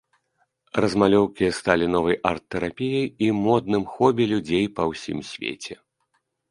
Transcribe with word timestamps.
Размалёўкі 0.85 1.45
сталі 1.59 1.85
новай 1.97 2.15
арт-тэрапіяй 2.31 3.07
і 3.29 3.31
модным 3.45 3.83
хобі 3.95 4.23
людзей 4.35 4.65
па 4.81 4.93
ўсім 4.95 5.17
свеце. 5.35 5.75